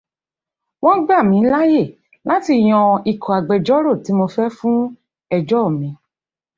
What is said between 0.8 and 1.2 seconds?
Wọ́n gbà